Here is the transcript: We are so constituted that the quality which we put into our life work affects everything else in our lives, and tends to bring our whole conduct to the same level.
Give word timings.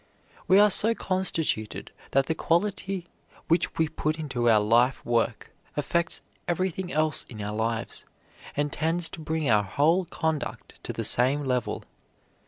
We 0.47 0.57
are 0.57 0.71
so 0.71 0.95
constituted 0.95 1.91
that 2.09 2.25
the 2.25 2.33
quality 2.33 3.05
which 3.47 3.77
we 3.77 3.87
put 3.87 4.17
into 4.17 4.49
our 4.49 4.59
life 4.59 5.05
work 5.05 5.51
affects 5.77 6.23
everything 6.47 6.91
else 6.91 7.23
in 7.29 7.39
our 7.39 7.55
lives, 7.55 8.07
and 8.57 8.73
tends 8.73 9.09
to 9.09 9.21
bring 9.21 9.47
our 9.47 9.61
whole 9.61 10.05
conduct 10.05 10.83
to 10.85 10.91
the 10.91 11.03
same 11.03 11.43
level. 11.43 11.83